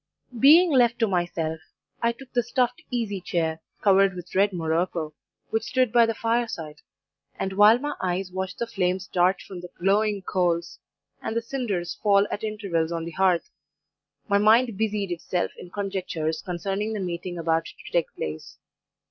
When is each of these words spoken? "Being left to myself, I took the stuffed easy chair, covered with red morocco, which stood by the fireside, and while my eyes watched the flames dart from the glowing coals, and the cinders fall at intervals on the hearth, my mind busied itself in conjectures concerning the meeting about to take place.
"Being 0.39 0.71
left 0.71 0.97
to 1.01 1.07
myself, 1.07 1.59
I 2.01 2.11
took 2.11 2.33
the 2.33 2.41
stuffed 2.41 2.81
easy 2.89 3.21
chair, 3.21 3.59
covered 3.83 4.15
with 4.15 4.33
red 4.33 4.51
morocco, 4.51 5.13
which 5.51 5.61
stood 5.61 5.91
by 5.93 6.07
the 6.07 6.15
fireside, 6.15 6.81
and 7.35 7.53
while 7.53 7.77
my 7.77 7.93
eyes 8.01 8.31
watched 8.31 8.57
the 8.57 8.65
flames 8.65 9.05
dart 9.05 9.43
from 9.43 9.61
the 9.61 9.69
glowing 9.77 10.23
coals, 10.23 10.79
and 11.21 11.35
the 11.37 11.41
cinders 11.43 11.93
fall 12.01 12.25
at 12.31 12.43
intervals 12.43 12.91
on 12.91 13.05
the 13.05 13.11
hearth, 13.11 13.51
my 14.27 14.39
mind 14.39 14.75
busied 14.75 15.11
itself 15.11 15.51
in 15.55 15.69
conjectures 15.69 16.41
concerning 16.41 16.93
the 16.93 16.99
meeting 16.99 17.37
about 17.37 17.65
to 17.65 17.91
take 17.91 18.11
place. 18.15 18.57